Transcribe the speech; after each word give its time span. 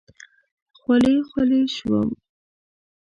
خولې 0.79 1.15
خولې 1.29 1.61
شوم. 1.75 2.09